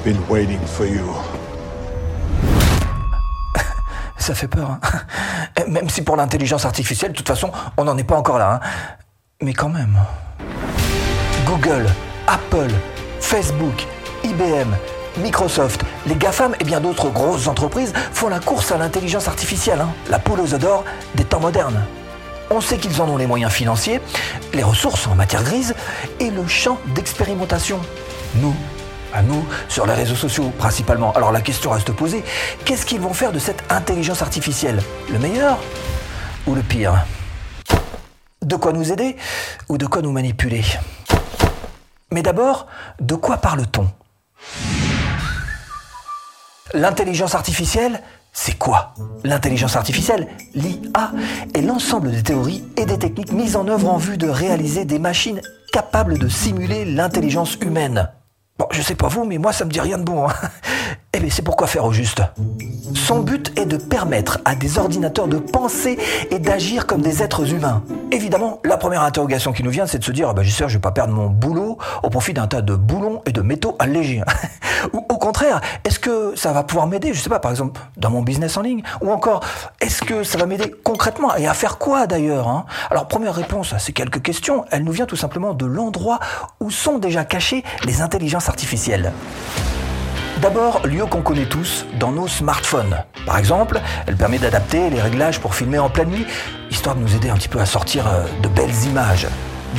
[4.16, 4.70] Ça fait peur.
[4.70, 4.80] hein.
[5.68, 8.60] Même si pour l'intelligence artificielle, de toute façon, on n'en est pas encore là.
[8.62, 8.66] hein.
[9.42, 9.98] Mais quand même.
[11.46, 11.86] Google,
[12.26, 12.70] Apple,
[13.20, 13.86] Facebook,
[14.24, 14.68] IBM,
[15.18, 19.88] Microsoft, les GAFAM et bien d'autres grosses entreprises font la course à l'intelligence artificielle, hein,
[20.10, 21.82] la poule aux d'or des temps modernes.
[22.50, 24.00] On sait qu'ils en ont les moyens financiers,
[24.52, 25.74] les ressources en matière grise
[26.18, 27.80] et le champ d'expérimentation.
[28.36, 28.54] Nous,
[29.12, 31.12] à nous, sur les réseaux sociaux principalement.
[31.12, 32.24] Alors la question reste posée,
[32.64, 34.82] qu'est-ce qu'ils vont faire de cette intelligence artificielle?
[35.10, 35.58] Le meilleur
[36.46, 37.04] ou le pire?
[38.42, 39.16] De quoi nous aider
[39.68, 40.64] ou de quoi nous manipuler?
[42.10, 42.66] Mais d'abord,
[43.00, 43.88] de quoi parle-t-on?
[46.72, 48.00] L'intelligence artificielle,
[48.32, 48.94] c'est quoi?
[49.24, 51.12] L'intelligence artificielle, l'IA,
[51.52, 55.00] est l'ensemble des théories et des techniques mises en œuvre en vue de réaliser des
[55.00, 55.40] machines
[55.72, 58.08] capables de simuler l'intelligence humaine.
[58.60, 60.28] Bon, je sais pas vous, mais moi ça me dit rien de bon.
[60.28, 60.34] hein.
[61.12, 62.22] Eh bien, c'est pourquoi faire au juste?
[62.94, 65.98] Son but est de permettre à des ordinateurs de penser
[66.30, 67.82] et d'agir comme des êtres humains.
[68.12, 70.72] Évidemment, la première interrogation qui nous vient, c'est de se dire, ah ben, j'espère que
[70.72, 73.74] je vais pas perdre mon boulot au profit d'un tas de boulons et de métaux
[73.80, 74.22] allégés.
[74.92, 78.10] Ou au contraire, est-ce que ça va pouvoir m'aider, je sais pas, par exemple, dans
[78.10, 78.82] mon business en ligne?
[79.00, 79.40] Ou encore,
[79.80, 81.34] est-ce que ça va m'aider concrètement?
[81.34, 82.66] Et à faire quoi d'ailleurs hein?
[82.88, 86.20] Alors, première réponse à ces quelques questions, elle nous vient tout simplement de l'endroit
[86.60, 89.12] où sont déjà cachées les intelligences artificielles.
[90.42, 92.96] D'abord, lieu qu'on connaît tous dans nos smartphones.
[93.26, 96.24] Par exemple, elle permet d'adapter les réglages pour filmer en pleine nuit,
[96.70, 99.26] histoire de nous aider un petit peu à sortir euh, de belles images.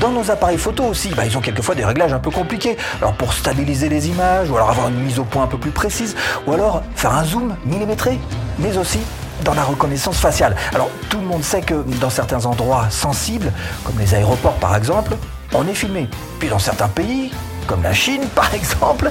[0.00, 2.78] Dans nos appareils photo aussi, bah, ils ont quelquefois des réglages un peu compliqués.
[3.02, 5.72] Alors pour stabiliser les images, ou alors avoir une mise au point un peu plus
[5.72, 8.18] précise, ou alors faire un zoom millimétré,
[8.58, 9.00] mais aussi
[9.44, 10.56] dans la reconnaissance faciale.
[10.74, 13.52] Alors tout le monde sait que dans certains endroits sensibles,
[13.84, 15.16] comme les aéroports par exemple,
[15.52, 16.08] on est filmé.
[16.38, 17.30] Puis dans certains pays,
[17.66, 19.10] comme la Chine par exemple,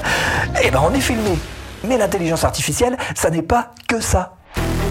[0.62, 1.38] eh ben on est filmé.
[1.84, 4.34] Mais l'intelligence artificielle, ça n'est pas que ça.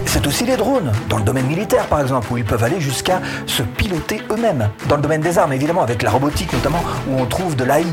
[0.06, 3.20] C'est aussi les drones, dans le domaine militaire par exemple, où ils peuvent aller jusqu'à
[3.46, 4.70] se piloter eux-mêmes.
[4.88, 7.84] Dans le domaine des armes, évidemment, avec la robotique notamment, où on trouve de l'AI.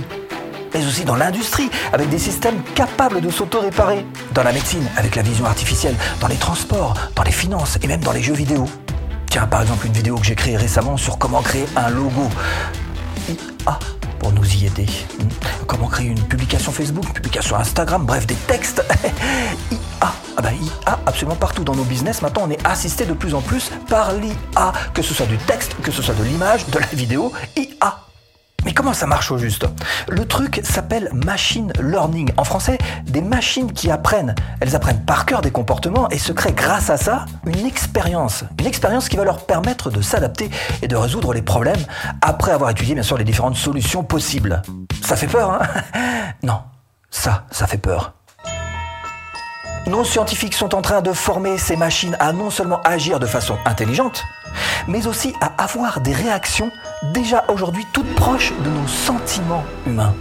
[0.74, 4.06] Mais aussi dans l'industrie, avec des systèmes capables de s'auto-réparer.
[4.34, 5.96] Dans la médecine, avec la vision artificielle.
[6.20, 8.66] Dans les transports, dans les finances et même dans les jeux vidéo.
[9.30, 12.30] Tiens, par exemple, une vidéo que j'ai créée récemment sur comment créer un logo.
[13.28, 13.80] IA
[14.34, 14.88] nous y aider.
[15.68, 18.84] Comment créer une publication Facebook, une publication Instagram, bref, des textes.
[19.72, 19.80] IA.
[20.36, 22.22] Ah bah IA absolument partout dans nos business.
[22.22, 25.76] Maintenant, on est assisté de plus en plus par l'IA, que ce soit du texte,
[25.82, 27.32] que ce soit de l'image, de la vidéo.
[27.56, 28.03] IA.
[28.66, 29.66] Mais comment ça marche au juste
[30.08, 32.32] Le truc s'appelle machine learning.
[32.38, 34.36] En français, des machines qui apprennent.
[34.62, 38.44] Elles apprennent par cœur des comportements et se créent grâce à ça une expérience.
[38.60, 40.50] Une expérience qui va leur permettre de s'adapter
[40.82, 41.84] et de résoudre les problèmes
[42.22, 44.62] après avoir étudié bien sûr les différentes solutions possibles.
[45.02, 45.62] Ça fait peur, hein
[46.44, 46.62] Non,
[47.10, 48.14] ça, ça fait peur.
[49.86, 53.58] Nos scientifiques sont en train de former ces machines à non seulement agir de façon
[53.66, 54.24] intelligente,
[54.88, 56.72] mais aussi à avoir des réactions
[57.14, 60.14] déjà aujourd'hui toutes proches de nos sentiments humains.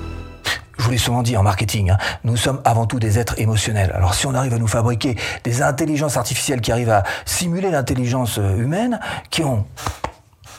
[0.79, 3.93] Je vous l'ai souvent dit en marketing, hein, nous sommes avant tout des êtres émotionnels.
[3.95, 8.39] Alors si on arrive à nous fabriquer des intelligences artificielles qui arrivent à simuler l'intelligence
[8.39, 8.99] euh, humaine,
[9.31, 9.65] qui ont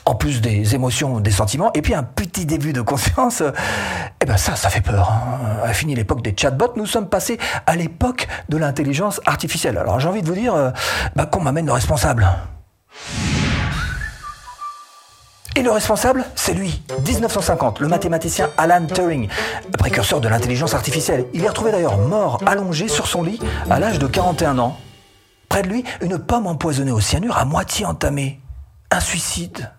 [0.05, 3.51] en plus des émotions, des sentiments, et puis un petit début de conscience, euh,
[4.21, 5.11] eh ben ça, ça fait peur.
[5.11, 5.57] hein.
[5.65, 9.77] A fini l'époque des chatbots, nous sommes passés à l'époque de l'intelligence artificielle.
[9.77, 10.71] Alors j'ai envie de vous dire euh,
[11.15, 12.27] bah, qu'on m'amène le responsable.
[15.55, 19.27] Et le responsable, c'est lui, 1950, le mathématicien Alan Turing,
[19.77, 21.25] précurseur de l'intelligence artificielle.
[21.33, 24.77] Il est retrouvé d'ailleurs mort, allongé sur son lit, à l'âge de 41 ans.
[25.49, 28.39] Près de lui, une pomme empoisonnée au cyanure à moitié entamée.
[28.89, 29.69] Un suicide.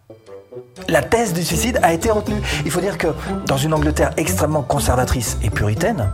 [0.88, 2.40] La thèse du suicide a été retenue.
[2.64, 3.08] Il faut dire que
[3.46, 6.08] dans une Angleterre extrêmement conservatrice et puritaine,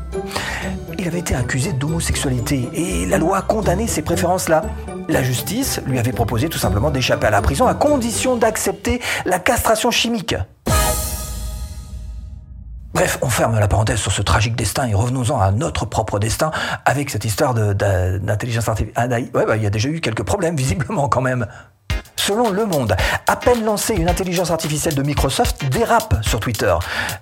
[0.98, 4.62] il avait été accusé d'homosexualité et la loi a condamné ces préférences-là.
[5.10, 9.40] La justice lui avait proposé tout simplement d'échapper à la prison à condition d'accepter la
[9.40, 10.36] castration chimique.
[12.94, 16.52] Bref, on ferme la parenthèse sur ce tragique destin et revenons-en à notre propre destin
[16.84, 19.30] avec cette histoire d'intelligence artificielle.
[19.34, 21.48] Ouais, bah, il y a déjà eu quelques problèmes visiblement quand même.
[22.14, 22.94] Selon Le Monde,
[23.26, 26.74] à peine lancée, une intelligence artificielle de Microsoft dérape sur Twitter.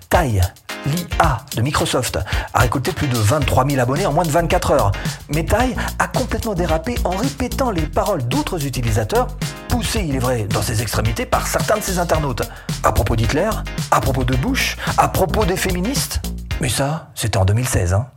[0.09, 0.41] Taille,
[0.85, 2.19] l'IA de Microsoft,
[2.53, 4.91] a récolté plus de 23 000 abonnés en moins de 24 heures.
[5.29, 9.27] Mais Taille a complètement dérapé en répétant les paroles d'autres utilisateurs,
[9.67, 12.43] poussés, il est vrai, dans ses extrémités par certains de ses internautes.
[12.83, 13.49] À propos d'Hitler,
[13.91, 16.21] à propos de Bush, à propos des féministes.
[16.61, 18.07] Mais ça, c'était en 2016, hein.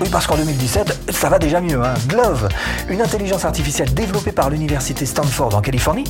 [0.00, 1.80] Oui, parce qu'en 2017, ça va déjà mieux.
[1.80, 1.94] Hein.
[2.08, 2.48] Glove,
[2.88, 6.04] une intelligence artificielle développée par l'université Stanford en Californie,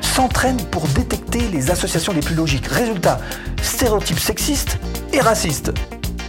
[0.00, 2.66] s'entraîne pour détecter les associations les plus logiques.
[2.66, 3.20] Résultat,
[3.62, 4.78] stéréotypes sexistes
[5.12, 5.72] et racistes.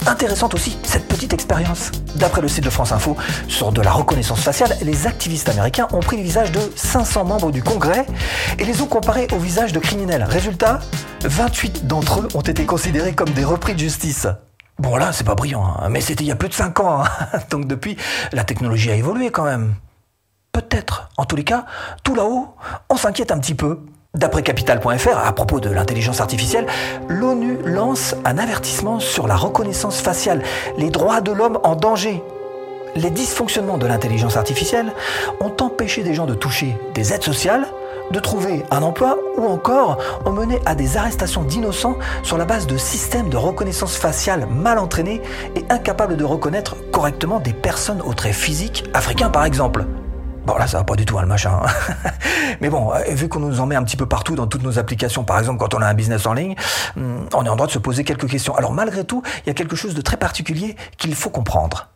[0.08, 1.92] Intéressante aussi cette petite expérience.
[2.16, 3.18] D'après le site de France Info,
[3.48, 7.52] sur de la reconnaissance faciale, les activistes américains ont pris le visage de 500 membres
[7.52, 8.06] du Congrès
[8.58, 10.24] et les ont comparés au visage de criminels.
[10.24, 10.80] Résultat,
[11.24, 14.28] 28 d'entre eux ont été considérés comme des repris de justice.
[14.80, 17.04] Bon là, c'est pas brillant, hein, mais c'était il y a plus de 5 ans.
[17.04, 17.40] Hein.
[17.50, 17.98] Donc depuis,
[18.32, 19.76] la technologie a évolué quand même.
[20.54, 21.10] Peut-être.
[21.18, 21.66] En tous les cas,
[22.04, 22.56] tout là-haut,
[22.90, 23.82] on s'inquiète un petit peu.
[24.16, 26.66] D'après Capital.fr, à propos de l'intelligence artificielle,
[27.08, 30.42] l'ONU lance un avertissement sur la reconnaissance faciale,
[30.78, 32.24] les droits de l'homme en danger.
[32.96, 34.94] Les dysfonctionnements de l'intelligence artificielle
[35.42, 37.68] ont empêché des gens de toucher des aides sociales,
[38.10, 42.66] de trouver un emploi ou encore ont mené à des arrestations d'innocents sur la base
[42.66, 45.22] de systèmes de reconnaissance faciale mal entraînés
[45.56, 49.86] et incapables de reconnaître correctement des personnes aux traits physiques africains par exemple.
[50.50, 51.62] Bon, là, ça va pas du tout, hein, le machin.
[52.60, 54.80] Mais bon, euh, vu qu'on nous en met un petit peu partout dans toutes nos
[54.80, 56.56] applications, par exemple quand on a un business en ligne,
[56.96, 58.56] hmm, on est en droit de se poser quelques questions.
[58.56, 61.90] Alors, malgré tout, il y a quelque chose de très particulier qu'il faut comprendre.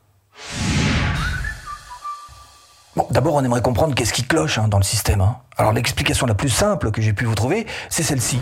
[2.95, 5.21] Bon, d'abord, on aimerait comprendre qu'est-ce qui cloche hein, dans le système.
[5.21, 5.37] Hein.
[5.57, 8.39] Alors, l'explication la plus simple que j'ai pu vous trouver, c'est celle-ci.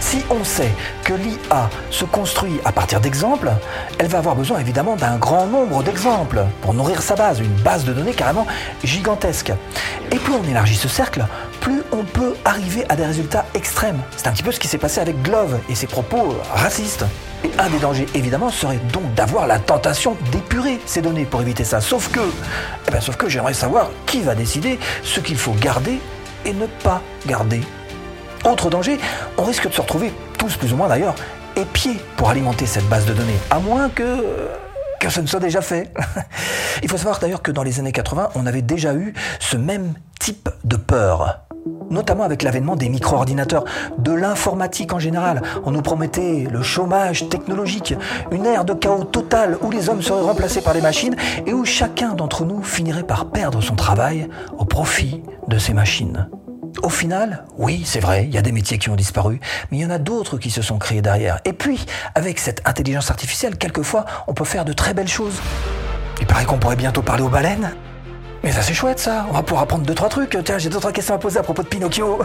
[0.00, 0.70] Si on sait
[1.04, 3.50] que l'IA se construit à partir d'exemples,
[3.98, 7.84] elle va avoir besoin évidemment d'un grand nombre d'exemples pour nourrir sa base, une base
[7.84, 8.46] de données carrément
[8.84, 9.52] gigantesque.
[10.12, 11.26] Et plus on élargit ce cercle,
[11.60, 14.00] plus on peut arriver à des résultats extrêmes.
[14.16, 17.04] C'est un petit peu ce qui s'est passé avec Glove et ses propos racistes.
[17.44, 21.64] Et un des dangers, évidemment, serait donc d'avoir la tentation d'épurer ces données pour éviter
[21.64, 21.80] ça.
[21.80, 22.20] Sauf que,
[22.86, 26.00] eh ben, sauf que j'aimerais savoir qui va décider ce qu'il faut garder
[26.44, 27.60] et ne pas garder.
[28.44, 28.98] Autre danger,
[29.36, 31.14] on risque de se retrouver, tous plus ou moins d'ailleurs,
[31.56, 34.48] épiés pour alimenter cette base de données, à moins que
[35.00, 35.92] que ce ne soit déjà fait.
[36.82, 39.94] Il faut savoir d'ailleurs que dans les années 80, on avait déjà eu ce même
[40.18, 41.44] type de peur
[41.90, 43.64] notamment avec l'avènement des micro-ordinateurs,
[43.98, 45.42] de l'informatique en général.
[45.64, 47.94] On nous promettait le chômage technologique,
[48.30, 51.64] une ère de chaos total où les hommes seraient remplacés par les machines et où
[51.64, 56.28] chacun d'entre nous finirait par perdre son travail au profit de ces machines.
[56.82, 59.40] Au final, oui, c'est vrai, il y a des métiers qui ont disparu,
[59.70, 61.40] mais il y en a d'autres qui se sont créés derrière.
[61.44, 61.84] Et puis,
[62.14, 65.40] avec cette intelligence artificielle, quelquefois, on peut faire de très belles choses.
[66.20, 67.72] Il paraît qu'on pourrait bientôt parler aux baleines.
[68.44, 70.38] Mais ça c'est chouette ça, on va pouvoir apprendre deux trois trucs.
[70.44, 72.20] Tiens, j'ai d'autres questions à poser à propos de Pinocchio.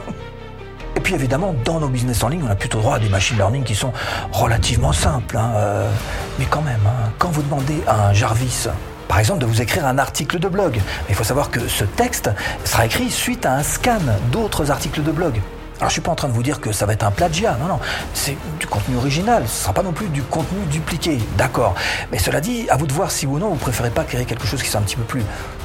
[0.96, 3.36] Et puis évidemment, dans nos business en ligne, on a plutôt droit à des machine
[3.38, 3.92] learning qui sont
[4.32, 5.38] relativement simples.
[5.38, 5.92] Hein, euh,
[6.38, 8.68] mais quand même, hein, quand vous demandez à un Jarvis
[9.14, 10.74] par exemple, de vous écrire un article de blog.
[10.74, 12.32] Mais il faut savoir que ce texte
[12.66, 14.00] sera écrit suite à un scan
[14.32, 15.40] d'autres articles de blog.
[15.78, 17.56] Alors je suis pas en train de vous dire que ça va être un plagiat,
[17.62, 17.80] non, non,
[18.16, 21.76] c'est du contenu original, ce sera pas non plus du contenu dupliqué, d'accord.
[22.12, 24.48] Mais cela dit, à vous de voir si ou non vous préférez pas créer quelque
[24.48, 25.24] chose qui soit un petit peu plus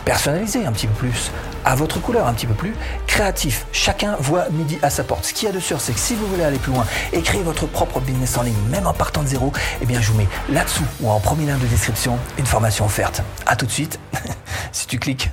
[0.08, 1.30] personnalisé, un petit peu plus
[1.66, 2.72] à votre couleur, un petit peu plus
[3.06, 3.66] créatif.
[3.72, 5.26] Chacun voit midi à sa porte.
[5.26, 7.20] Ce qu'il y a de sûr, c'est que si vous voulez aller plus loin et
[7.20, 9.52] créer votre propre business en ligne, même en partant de zéro,
[9.82, 13.22] eh bien je vous mets là-dessous ou en premier lien de description une formation offerte.
[13.44, 14.00] À tout de suite,
[14.72, 15.28] si tu cliques